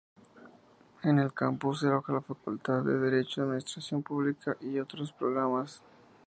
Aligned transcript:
En 1.03 1.19
el 1.19 1.31
campus 1.31 1.81
se 1.81 1.85
aloja 1.85 2.11
la 2.13 2.21
Facultad 2.21 2.81
de 2.81 2.97
Derecho, 2.97 3.43
Administración 3.43 4.01
Pública 4.01 4.57
y 4.59 4.79
otros 4.79 5.13
programas. 5.13 5.83